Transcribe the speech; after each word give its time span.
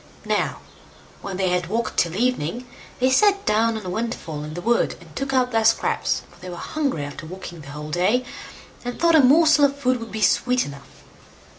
Now, 0.25 0.61
when 1.21 1.37
they 1.37 1.49
had 1.49 1.67
walked 1.67 1.97
till 1.97 2.15
evening, 2.15 2.65
they 2.99 3.11
sat 3.11 3.45
down 3.45 3.77
on 3.77 3.85
a 3.85 3.89
windfall 3.91 4.43
in 4.43 4.55
the 4.55 4.59
wood, 4.61 4.95
and 4.99 5.15
took 5.15 5.31
out 5.31 5.51
their 5.51 5.63
scraps, 5.63 6.23
for 6.31 6.39
they 6.39 6.49
were 6.49 6.55
hungry 6.55 7.03
after 7.05 7.27
walking 7.27 7.61
the 7.61 7.69
whole 7.69 7.91
day, 7.91 8.25
and 8.83 8.99
thought 8.99 9.13
a 9.13 9.21
morsel 9.21 9.65
of 9.65 9.77
food 9.77 9.99
would 9.99 10.11
be 10.11 10.21
sweet 10.23 10.65
enough. 10.65 11.03